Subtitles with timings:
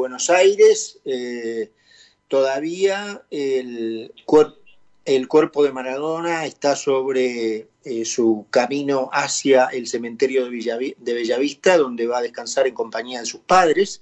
[0.00, 1.70] Buenos Aires, eh,
[2.26, 4.10] todavía el,
[5.28, 12.06] cuerpo de Maradona está sobre eh, su camino hacia el cementerio de, de Bellavista, donde
[12.06, 14.00] va a descansar en compañía de sus padres.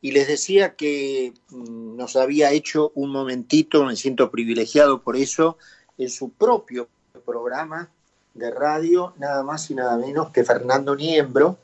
[0.00, 5.58] Y les decía que mm, nos había hecho un momentito, me siento privilegiado por eso,
[5.98, 6.88] en su propio
[7.26, 7.90] programa
[8.34, 11.58] de radio, nada más y nada menos que Fernando Niembro.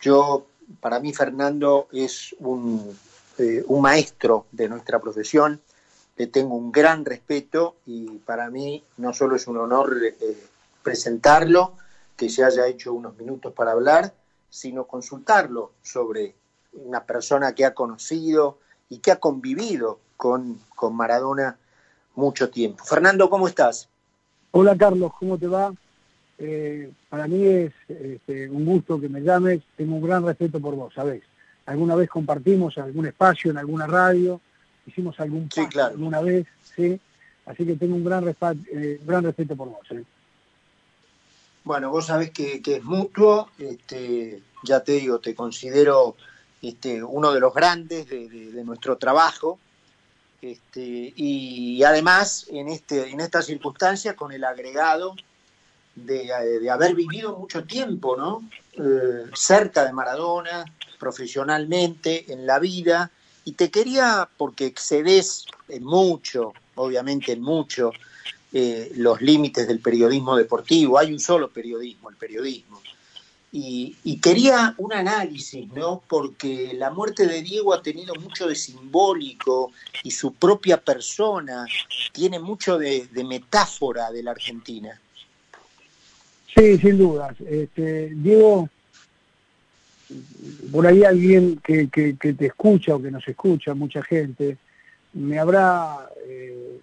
[0.00, 0.46] Yo,
[0.80, 2.96] para mí, Fernando es un,
[3.38, 5.60] eh, un maestro de nuestra profesión,
[6.16, 10.46] le tengo un gran respeto y para mí no solo es un honor eh,
[10.82, 11.74] presentarlo,
[12.16, 14.14] que se haya hecho unos minutos para hablar,
[14.48, 16.34] sino consultarlo sobre
[16.72, 21.58] una persona que ha conocido y que ha convivido con, con Maradona
[22.14, 22.84] mucho tiempo.
[22.84, 23.88] Fernando, ¿cómo estás?
[24.52, 25.74] Hola Carlos, ¿cómo te va?
[26.38, 30.74] Eh, para mí es este, un gusto que me llames, tengo un gran respeto por
[30.74, 31.22] vos, ¿sabés?
[31.64, 34.40] Alguna vez compartimos algún espacio en alguna radio,
[34.86, 35.94] hicimos algún sí, claro.
[35.94, 37.00] alguna vez, ¿sí?
[37.46, 39.86] Así que tengo un gran, eh, gran respeto por vos.
[39.90, 40.04] ¿eh?
[41.64, 46.16] Bueno, vos sabés que, es mutuo, este, ya te digo, te considero
[46.60, 49.58] este, uno de los grandes de, nuestro trabajo,
[50.42, 55.16] este, y, además en, este, en esta circunstancia con el agregado
[55.96, 58.48] de, haber vivido mucho tiempo, ¿no?
[58.74, 60.64] Eh, cerca de Maradona,
[60.98, 63.10] profesionalmente, en la vida,
[63.44, 67.92] y te quería, porque excedes en mucho, obviamente en mucho,
[68.52, 72.80] eh, los límites del periodismo deportivo, hay un solo periodismo, el periodismo.
[73.52, 76.02] Y, quería un análisis, ¿no?
[76.06, 81.64] Porque la muerte de Diego ha tenido mucho de simbólico y su propia persona
[82.12, 85.00] tiene mucho de metáfora de la Argentina.
[86.56, 87.36] Sí, sin dudas.
[87.46, 88.68] Este, Diego,
[90.72, 94.56] por ahí alguien que, te escucha o que nos escucha, mucha gente,
[95.12, 96.80] me habrá eh,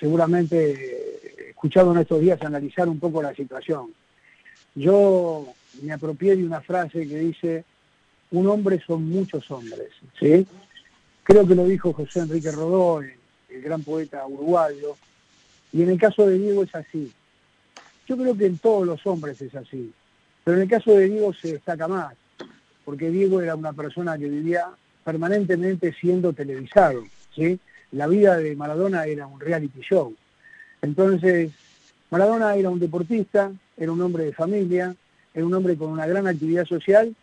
[0.00, 3.92] seguramente escuchado en estos días analizar un poco la situación.
[4.74, 5.46] Yo
[5.82, 7.64] me apropié de una frase que dice,
[8.30, 10.46] un hombre son muchos hombres, ¿sí?
[11.22, 14.96] Creo que lo dijo José Enrique Rodó, el gran poeta uruguayo,
[15.72, 17.12] y en el caso de Diego es así.
[18.06, 19.92] Yo creo que en todos los hombres es así,
[20.44, 22.14] pero en el caso de Diego se destaca más,
[22.84, 24.66] porque Diego era una persona que vivía
[25.04, 27.02] permanentemente siendo televisado,
[27.34, 27.58] ¿sí?
[27.92, 30.14] La vida de Maradona era un reality show.
[30.82, 31.50] Entonces,
[32.10, 34.94] Maradona era un deportista, era un hombre de familia,
[35.34, 37.14] era un hombre con una gran actividad social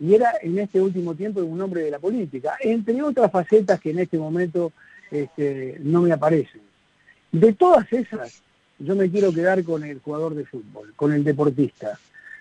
[0.00, 3.90] y era en este último tiempo un hombre de la política, entre otras facetas que
[3.90, 4.72] en este momento
[5.10, 6.60] este, no me aparecen.
[7.30, 8.42] De todas esas,
[8.84, 11.98] yo me quiero quedar con el jugador de fútbol, con el deportista,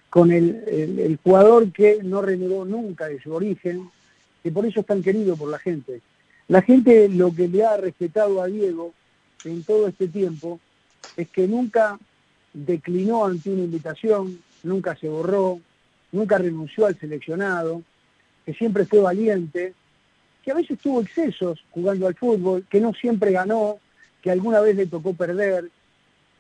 [0.09, 3.89] con el, jugador que no renegó nunca de su origen,
[4.43, 6.01] que por eso es tan querido por la gente.
[6.49, 8.93] La gente lo que le ha respetado a Diego
[9.45, 10.59] en todo este tiempo
[11.15, 11.97] es que nunca
[12.53, 15.59] declinó ante una invitación, nunca se borró,
[16.11, 17.81] nunca renunció al seleccionado,
[18.45, 19.73] que siempre fue valiente,
[20.43, 23.77] que a veces tuvo excesos jugando al fútbol, que no siempre ganó,
[24.21, 25.69] que alguna vez le tocó perder,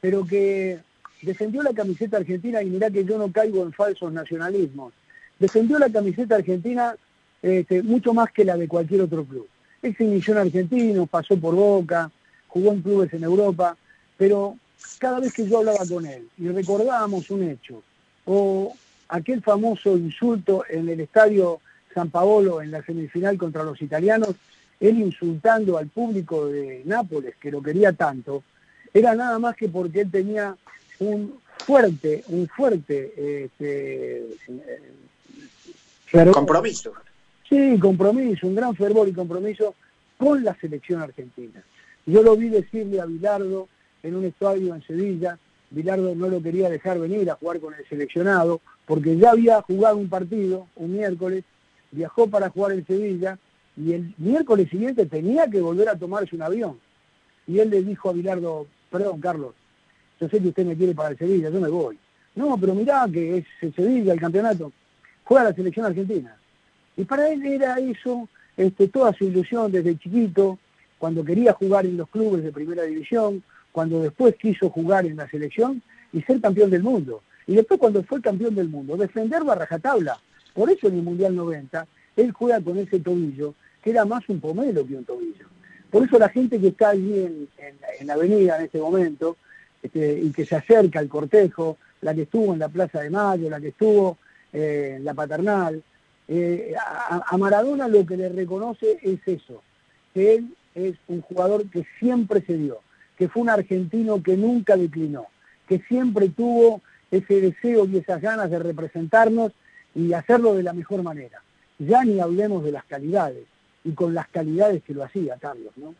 [0.03, 0.79] pero que
[1.21, 4.91] defendió la camiseta argentina y mirá que yo no caigo en falsos nacionalismos.
[5.39, 6.97] Defendió la camiseta argentina
[7.41, 9.47] este, mucho más que la de cualquier otro club.
[9.81, 12.11] Se inició en argentino, pasó por Boca,
[12.49, 13.77] jugó en clubes en Europa,
[14.17, 14.57] pero
[14.99, 17.81] cada vez que yo hablaba con él y recordábamos un hecho,
[18.25, 18.75] o
[19.07, 21.61] aquel famoso insulto en el estadio
[21.93, 24.35] San Paolo en la semifinal contra los italianos,
[24.81, 28.43] él insultando al público de Nápoles, que lo quería tanto,
[28.93, 30.55] era nada más que porque él tenía
[30.99, 34.25] un fuerte, un fuerte este,
[36.31, 36.93] compromiso.
[37.47, 39.75] Sí, compromiso, un gran fervor y compromiso
[40.17, 41.63] con la selección argentina.
[42.05, 43.67] Yo lo vi decirle a Bilardo
[44.01, 45.37] en un estadio en Sevilla,
[45.69, 49.97] Bilardo no lo quería dejar venir a jugar con el seleccionado, porque ya había jugado
[49.97, 51.43] un partido, un miércoles,
[51.91, 53.39] viajó para jugar en Sevilla,
[53.75, 56.79] y el miércoles siguiente tenía que volver a tomarse un avión.
[57.47, 59.55] Y él le dijo a Bilardo, perdón, Carlos,
[60.21, 61.97] yo sé que usted me quiere para el Sevilla, yo me voy.
[62.35, 64.71] No, pero mirá que es el Sevilla, el campeonato,
[65.23, 66.37] juega la selección argentina.
[66.95, 70.59] Y para él era eso, este, toda su ilusión desde chiquito,
[70.99, 73.41] cuando quería jugar en los clubes de primera división,
[73.71, 75.81] cuando después quiso jugar en la selección
[76.13, 77.23] y ser campeón del mundo.
[77.47, 80.19] Y después cuando fue campeón del mundo, defenderlo a rajatabla.
[80.53, 84.39] Por eso en el Mundial 90, él juega con ese tobillo, que era más un
[84.39, 85.52] pomelo que un tobillo.
[85.93, 89.37] Por eso la gente que está allí en, la avenida en este momento
[89.83, 93.47] este, y que se acerca al cortejo, la que estuvo en la Plaza de Mayo,
[93.47, 94.17] la que estuvo
[94.51, 95.83] eh, en la Paternal,
[96.27, 96.73] Eh,
[97.31, 99.61] a, Maradona lo que le reconoce es eso,
[100.13, 102.79] que él es un jugador que siempre se dio,
[103.17, 105.27] que fue un argentino que nunca declinó,
[105.67, 106.81] que siempre tuvo
[107.11, 109.51] ese deseo y esas ganas de representarnos
[109.93, 111.43] y hacerlo de la mejor manera.
[111.77, 113.45] Ya ni hablemos de las calidades,
[113.83, 115.95] y con las calidades que lo hacía Carlos, ¿no?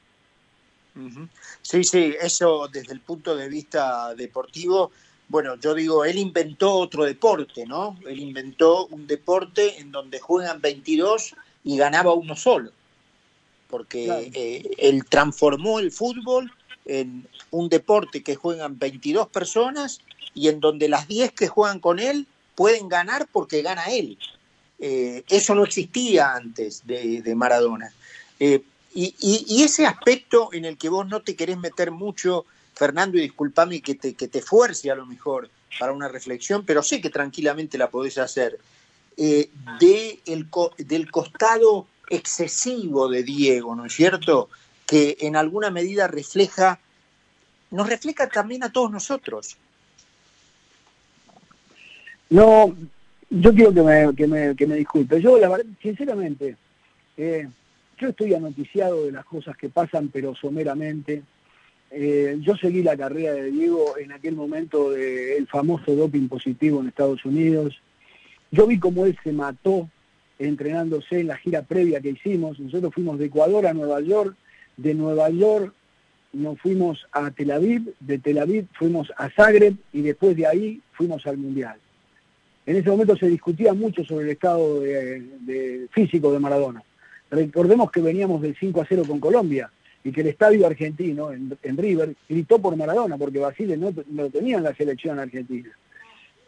[1.62, 4.92] Sí, sí, eso desde el punto de vista deportivo,
[5.28, 7.98] bueno, yo digo, él inventó otro deporte, ¿no?
[8.08, 12.72] Él inventó un deporte en donde juegan 22 y ganaba uno solo,
[13.70, 16.52] porque eh, él transformó el fútbol
[16.86, 20.02] en un deporte que juegan 22 personas
[20.36, 24.18] y en donde las 10 que juegan con él pueden ganar porque gana él.
[24.86, 27.94] Eh, eso no existía antes de, Maradona.
[28.38, 28.62] Eh,
[28.94, 32.46] y, ese aspecto en el que vos no te querés meter mucho,
[32.76, 35.50] Fernando, y discúlpame que te, que te fuerce a lo mejor
[35.80, 38.60] para una reflexión, pero sé que tranquilamente la podés hacer,
[39.16, 39.50] eh,
[39.80, 40.50] de el,
[40.80, 44.50] del costado excesivo de Diego, ¿no es cierto?
[44.86, 46.78] Que en alguna medida refleja,
[47.72, 49.56] nos refleja también a todos nosotros.
[52.30, 52.76] No,
[53.42, 55.22] yo quiero que me, que me, que me disculpe.
[55.22, 56.56] Yo, la verdad, sinceramente,
[57.18, 57.48] eh,
[57.98, 61.24] yo estoy anoticiado de las cosas que pasan, pero someramente.
[61.96, 66.88] Eh, yo seguí la carrera de Diego en aquel momento del famoso doping positivo en
[66.88, 67.80] Estados Unidos.
[68.50, 69.90] Yo vi cómo él se mató
[70.40, 72.60] entrenándose en la gira previa que hicimos.
[72.60, 74.36] Nosotros fuimos de Ecuador a Nueva York,
[74.78, 75.74] de Nueva York
[76.34, 80.82] nos fuimos a Tel Aviv, de Tel Aviv fuimos a Zagreb y después de ahí
[80.94, 81.78] fuimos al Mundial.
[82.66, 86.82] En ese momento se discutía mucho sobre el estado de, físico de Maradona.
[87.30, 89.70] Recordemos que veníamos del 5 a 0 con Colombia
[90.04, 94.58] y que el estadio argentino, en, River, gritó por Maradona porque Basile no, lo tenía
[94.58, 95.70] en la selección argentina.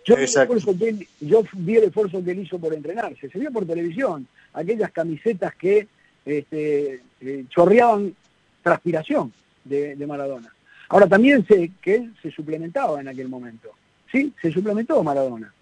[0.06, 5.56] Yo vi, el esfuerzo que él hizo por entrenarse, se vio por televisión, aquellas camisetas
[5.56, 5.88] que
[6.24, 8.14] este, eh, chorreaban
[8.62, 9.34] transpiración
[9.64, 10.54] de, de, Maradona.
[10.90, 13.72] Ahora también sé que él se suplementaba en aquel momento,
[14.12, 14.32] ¿sí?
[14.40, 15.55] Se suplementó Maradona.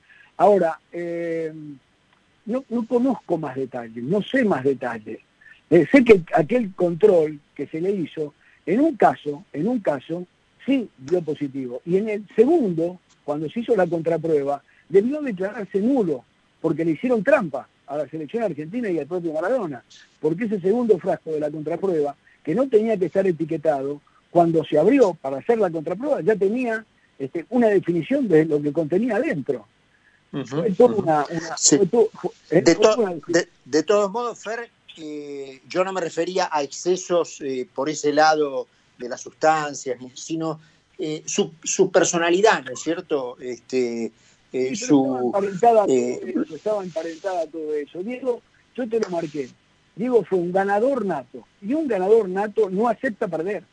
[0.44, 1.54] Ahora, eh,
[2.48, 5.19] no, conozco más detalles, no sé más detalles.
[5.69, 8.34] Eh, sé que aquel control que se le hizo,
[8.66, 10.28] en un caso, en un caso,
[10.66, 11.81] sí dio positivo.
[11.86, 16.25] Y en el segundo, cuando se hizo la contraprueba, debió declararse nulo,
[16.60, 19.81] porque le hicieron trampa a la selección argentina y al propio Maradona.
[20.19, 24.78] Porque ese segundo frasco de la contraprueba, que no tenía que estar etiquetado, cuando se
[24.78, 26.84] abrió para hacer la contraprueba, ya tenía
[27.18, 29.68] este, una definición de lo que contenía adentro
[33.65, 38.68] de, todos modos, Fer, eh, yo no me refería a excesos eh, por ese lado
[38.97, 40.59] de las sustancias, sino
[40.97, 43.38] eh, su, su, personalidad, ¿no es cierto?
[43.39, 44.12] Este,
[44.75, 45.31] su,
[46.51, 48.41] estaba emparentada, todo eso, Diego,
[48.75, 49.50] yo te lo marqué.
[49.95, 51.45] Diego fue un ganador nato.
[51.62, 53.63] Y un ganador nato no acepta perder.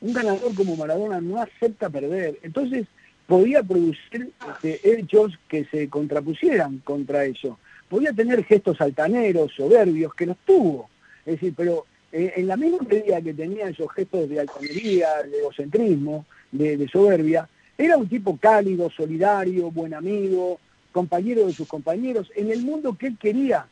[0.00, 2.40] Un ganador como Maradona no acepta perder.
[2.42, 2.88] Entonces,
[3.26, 4.32] podía producir
[4.62, 7.58] hechos que se contrapusieran contra eso.
[7.88, 10.88] Podía tener gestos altaneros, soberbios, que los tuvo.
[11.24, 15.38] Es decir, pero eh, en la misma medida que tenía esos gestos de altanería, de
[15.38, 17.48] egocentrismo, de, soberbia,
[17.78, 20.60] era un tipo cálido, solidario, buen amigo,
[20.90, 23.66] compañero de sus compañeros, en el mundo que él quería.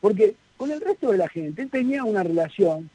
[0.00, 2.90] Porque con el resto de la gente él tenía una relación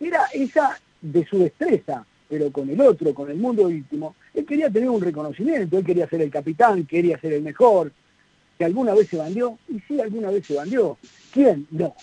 [0.00, 4.68] era esa de su destreza, pero con el otro, con el mundo íntimo, él quería
[4.68, 7.92] tener un reconocimiento, él quería ser el capitán, quería ser el mejor,
[8.58, 10.98] que alguna vez se bandió, y sí, alguna vez se bandió.
[11.32, 11.64] ¿Quién?
[11.70, 11.94] No.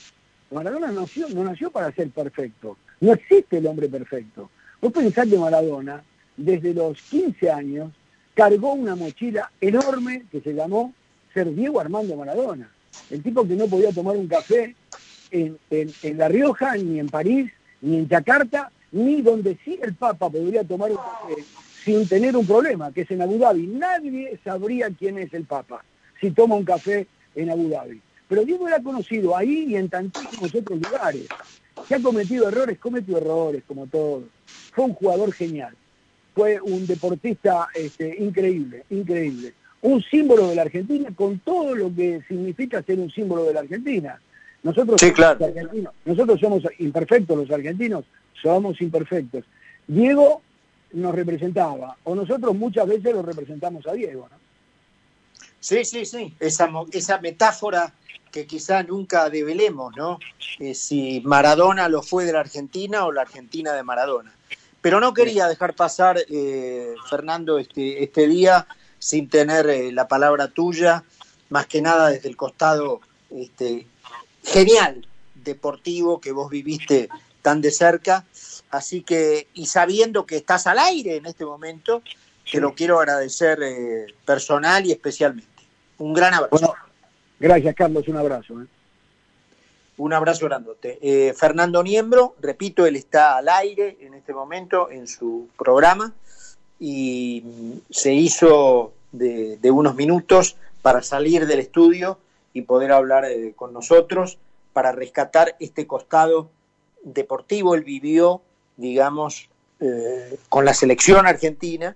[0.50, 2.78] Maradona nació, no nació para ser perfecto.
[3.02, 4.50] No existe el hombre perfecto.
[4.80, 6.02] Vos pensás que Maradona,
[6.38, 7.92] desde los 15 años,
[8.34, 10.94] cargó una mochila enorme que se llamó
[11.34, 12.72] ser Diego Armando Maradona.
[13.10, 14.78] El tipo que no podía tomar un café
[15.30, 20.30] en, en La Rioja, ni en París, ni en Yakarta, ni donde sí el Papa
[20.30, 21.44] podría tomar un café
[21.84, 23.68] sin tener un problema, que es en Abu Dhabi.
[23.68, 25.84] Nadie sabría quién es el Papa
[26.20, 28.02] si toma un café en Abu Dhabi.
[28.28, 31.28] Pero Diego era conocido ahí y en tantísimos otros lugares.
[31.88, 34.24] Se ha cometido errores, cometió errores, como todos.
[34.74, 35.76] Fue un jugador genial.
[36.34, 39.54] Fue un deportista este, increíble, increíble.
[39.82, 43.62] Un símbolo de la Argentina con todo lo que significa ser un símbolo de la
[43.62, 44.22] Argentina.
[44.64, 45.02] Nosotros,
[46.06, 48.06] nosotros somos imperfectos los argentinos,
[48.42, 49.44] somos imperfectos.
[49.88, 50.42] Diego
[50.94, 54.38] nos representaba, o nosotros muchas veces lo representamos a Diego, ¿no?
[55.60, 57.94] Sí, sí, sí, esa, esa metáfora
[58.32, 60.20] que quizá nunca develemos, ¿no?
[60.60, 64.34] Eh, si Maradona lo fue de la Argentina o la Argentina de Maradona.
[64.82, 68.68] Pero no quería dejar pasar, eh, Fernando, este, este día
[68.98, 71.04] sin tener eh, la palabra tuya,
[71.50, 73.86] más que nada desde el costado este,
[74.44, 77.10] genial deportivo que vos viviste
[77.42, 78.26] tan de cerca.
[78.70, 82.02] Así que, y sabiendo que estás al aire en este momento,
[82.50, 85.50] te lo quiero agradecer eh, personal y especialmente.
[85.98, 86.74] Un gran abrazo.
[87.40, 88.62] gracias, Carlos, un abrazo.
[88.62, 88.66] ¿eh?
[89.98, 91.00] Un abrazo grandote.
[91.02, 96.14] Eh, Fernando Niembro, repito, él está al aire en este momento en su programa
[96.80, 97.44] y
[97.90, 102.18] se hizo de, unos minutos para salir del estudio
[102.54, 104.40] y poder hablar con nosotros
[104.74, 106.50] para rescatar este costado
[107.04, 107.76] deportivo.
[107.76, 108.42] Él vivió,
[108.78, 111.96] digamos, eh, con la selección argentina,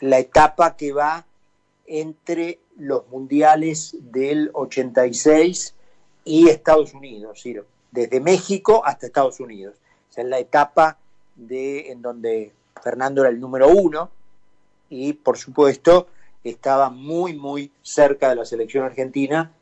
[0.00, 1.26] la etapa que va
[1.86, 5.74] entre los mundiales del 86
[6.24, 7.42] y Estados Unidos,
[7.90, 9.74] desde México hasta Estados Unidos.
[10.10, 10.98] Esa es la etapa
[11.34, 12.52] de, en donde
[12.82, 14.10] Fernando era el número uno
[14.88, 16.08] y, por supuesto,
[16.44, 19.52] estaba muy, muy cerca de la selección argentina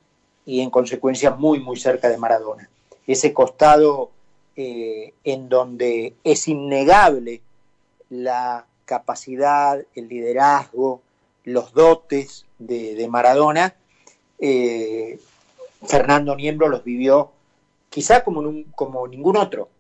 [0.45, 2.69] y, en consecuencia, muy, muy cerca de Maradona.
[3.09, 4.13] Ese costado
[4.55, 7.41] eh, en donde es innegable
[8.11, 11.01] la capacidad, el liderazgo,
[11.45, 13.75] los dotes de, Maradona,
[14.39, 15.19] eh,
[15.87, 17.33] Fernando Niembro los vivió
[17.89, 19.71] quizá como, ningún otro,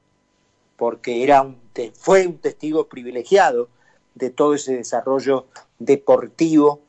[0.76, 1.46] porque era
[1.94, 3.68] fue un testigo privilegiado
[4.14, 5.46] de todo ese desarrollo
[5.78, 6.80] deportivo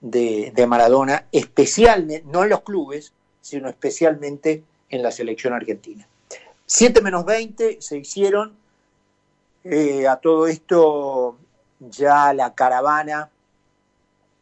[0.00, 4.62] de, Maradona, especialmente, no en los clubes, sino especialmente
[4.92, 6.06] en la selección argentina.
[6.66, 8.54] 7 menos 20 se hicieron,
[9.64, 11.36] eh, a todo esto
[11.80, 13.30] ya la caravana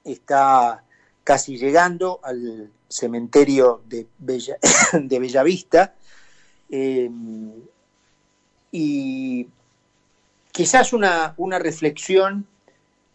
[0.04, 0.84] está
[1.24, 4.58] casi llegando al cementerio de, Bella,
[4.92, 5.94] de Bellavista.
[6.68, 7.10] Eh,
[8.72, 9.48] y
[10.52, 12.46] quizás una, una reflexión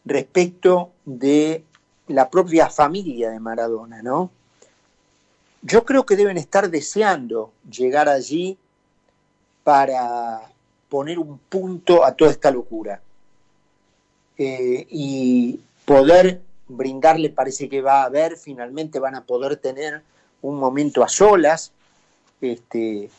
[0.06, 1.64] respecto de
[2.08, 4.32] la propia familia de Maradona, ¿no?
[5.66, 8.56] Yo creo que deben estar deseando llegar allí
[9.64, 10.42] para
[10.90, 13.02] poner un punto a toda esta locura.
[14.38, 20.04] Eh, y poder brindarle parece que va a haber, finalmente van a poder tener
[20.44, 21.72] un momento a solas
[22.42, 23.10] este,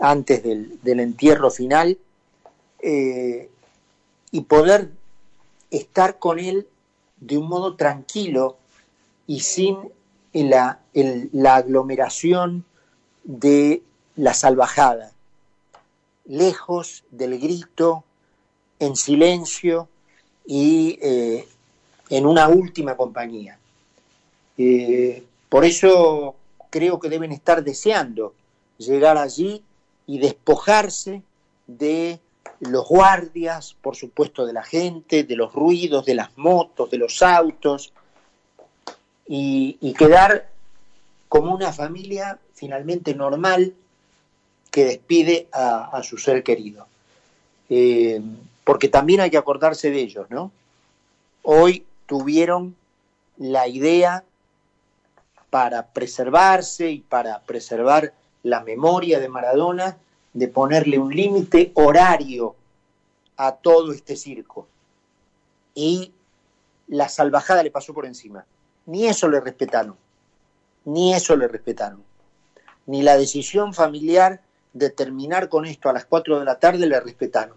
[0.00, 1.98] antes del, entierro final
[2.80, 3.50] eh,
[4.30, 4.88] y poder
[5.70, 6.66] estar con él
[7.20, 8.56] de un modo tranquilo
[9.26, 9.76] y sin
[10.32, 12.64] la, la aglomeración
[13.24, 13.82] de
[14.16, 15.12] la salvajada,
[16.26, 18.04] lejos del grito,
[18.78, 19.88] en silencio
[20.46, 21.46] y eh,
[22.08, 23.58] en una última compañía.
[24.58, 26.34] Eh, por eso
[26.70, 28.34] creo que deben estar deseando
[28.78, 29.62] llegar allí
[30.06, 31.22] y despojarse
[31.66, 32.20] de
[32.60, 37.22] los guardias, por supuesto de la gente, de los ruidos, de las motos, de los
[37.22, 37.92] autos,
[39.32, 40.48] y, quedar
[41.28, 43.74] como una familia finalmente normal
[44.72, 46.88] que despide a, su ser querido.
[47.68, 48.20] Eh,
[48.64, 50.50] porque también hay que acordarse de ellos, ¿no?
[51.42, 52.74] Hoy tuvieron
[53.38, 54.24] la idea
[55.48, 59.96] para preservarse y para preservar la memoria de Maradona
[60.32, 62.56] de ponerle un límite horario
[63.36, 64.66] a todo este circo.
[65.74, 66.12] Y
[66.88, 68.44] la salvajada le pasó por encima.
[68.86, 69.96] Ni eso le respetaron.
[70.84, 72.02] Ni eso le respetaron.
[72.86, 74.40] Ni la decisión familiar
[74.72, 77.56] de terminar con esto a las 4 de la tarde le respetaron.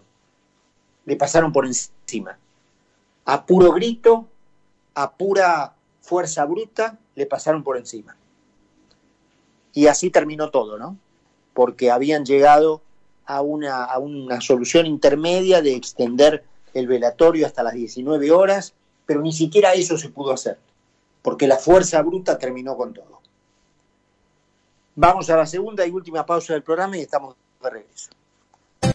[1.06, 2.38] Le pasaron por encima.
[3.24, 4.26] A puro grito
[4.94, 8.16] a pura fuerza bruta le pasaron por encima.
[9.72, 10.96] Y así terminó todo, ¿no?
[11.52, 12.80] Porque habían llegado
[13.26, 18.74] a una, a una solución intermedia de extender el velatorio hasta las 19 horas,
[19.06, 20.58] pero ni siquiera eso se pudo hacer,
[21.24, 23.22] porque la fuerza bruta terminó con todo.
[24.94, 28.10] Vamos a la segunda y última pausa del programa y estamos de regreso.